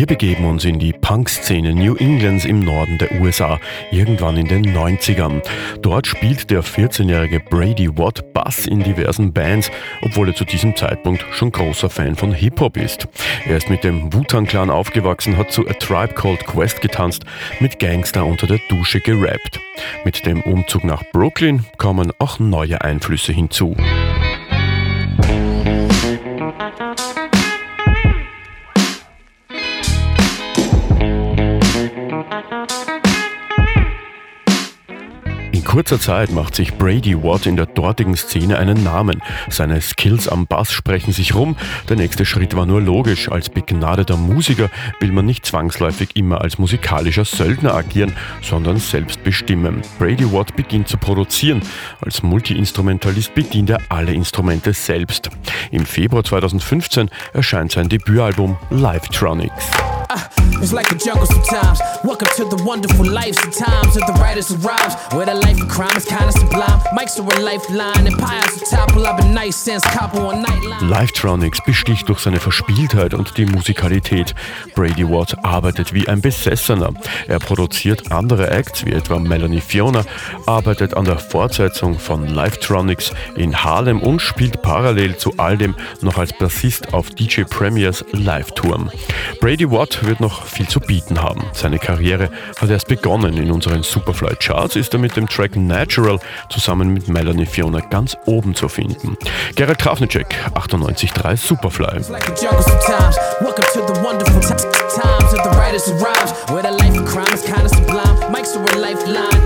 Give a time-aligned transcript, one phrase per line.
[0.00, 3.60] Wir begeben uns in die Punk-Szene New Englands im Norden der USA,
[3.90, 5.42] irgendwann in den 90ern.
[5.82, 9.70] Dort spielt der 14-jährige Brady Watt Bass in diversen Bands,
[10.00, 13.08] obwohl er zu diesem Zeitpunkt schon großer Fan von Hip-Hop ist.
[13.46, 17.26] Er ist mit dem Wu-Tang-Clan aufgewachsen, hat zu A Tribe Called Quest getanzt,
[17.60, 19.60] mit Gangster unter der Dusche gerappt.
[20.06, 23.76] Mit dem Umzug nach Brooklyn kommen auch neue Einflüsse hinzu.
[35.70, 39.22] Kurzer Zeit macht sich Brady Watt in der dortigen Szene einen Namen.
[39.50, 41.54] Seine Skills am Bass sprechen sich rum.
[41.88, 43.30] Der nächste Schritt war nur logisch.
[43.30, 49.82] Als begnadeter Musiker will man nicht zwangsläufig immer als musikalischer Söldner agieren, sondern selbst bestimmen.
[50.00, 51.62] Brady Watt beginnt zu produzieren.
[52.00, 55.30] Als Multiinstrumentalist bedient er alle Instrumente selbst.
[55.70, 59.70] Im Februar 2015 erscheint sein Debütalbum Livetronics.
[60.62, 61.80] It's like a jungle sometimes.
[62.04, 64.94] Welcome to the wonderful life sometimes of the writers of rhymes.
[65.14, 66.80] Where the life of crime is kinda sublime.
[66.92, 69.06] Mics are a lifeline and piles to topple.
[69.06, 70.86] I've been nice since couple on nightline.
[70.86, 74.34] Livetronics besticht durch seine Verspieltheit und die Musikalität.
[74.74, 76.92] Brady Watt arbeitet wie ein Besessener.
[77.26, 80.04] Er produziert andere Acts wie etwa Melanie Fiona,
[80.44, 86.18] arbeitet an der Fortsetzung von Livetronics in Harlem und spielt parallel zu all dem noch
[86.18, 88.90] als Bassist auf DJ Premiers Live-Touren.
[89.40, 91.44] Brady Watt wird noch viel zu bieten haben.
[91.52, 93.36] Seine Karriere hat erst begonnen.
[93.36, 96.18] In unseren Superfly Charts ist er mit dem Track Natural
[96.50, 99.16] zusammen mit Melanie Fiona ganz oben zu finden.
[99.54, 102.00] Gerald Trafnicek, 98.3 Superfly.
[104.90, 105.34] Times
[109.16, 109.39] a.